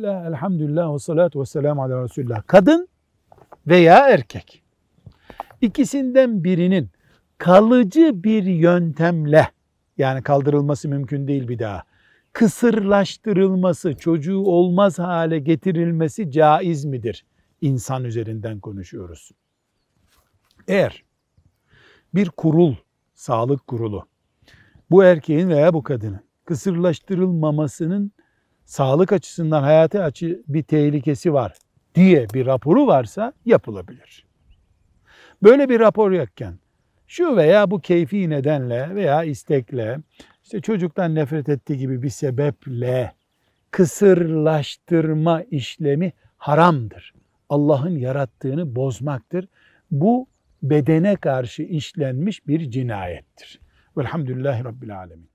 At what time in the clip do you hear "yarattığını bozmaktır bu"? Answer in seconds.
47.96-50.26